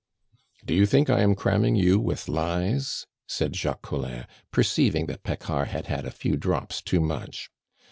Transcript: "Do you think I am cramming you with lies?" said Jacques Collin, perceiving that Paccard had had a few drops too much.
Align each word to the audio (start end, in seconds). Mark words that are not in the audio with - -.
"Do 0.65 0.73
you 0.73 0.87
think 0.87 1.11
I 1.11 1.21
am 1.21 1.35
cramming 1.35 1.75
you 1.75 1.99
with 1.99 2.27
lies?" 2.27 3.05
said 3.27 3.55
Jacques 3.55 3.83
Collin, 3.83 4.25
perceiving 4.49 5.05
that 5.05 5.21
Paccard 5.21 5.67
had 5.67 5.85
had 5.85 6.07
a 6.07 6.09
few 6.11 6.37
drops 6.37 6.81
too 6.81 6.99
much. 7.01 7.51